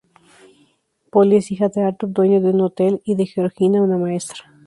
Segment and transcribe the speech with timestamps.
[1.11, 4.49] Polly es hija de Arthur, dueño de un hotel, y de Georgiana, una maestra.